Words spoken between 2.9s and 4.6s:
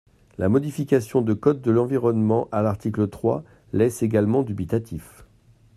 trois, laisse également